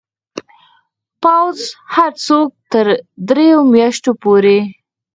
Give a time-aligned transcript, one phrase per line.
[1.21, 1.57] پوځ
[1.95, 2.85] هر څوک تر
[3.27, 4.57] دریو میاشتو پورې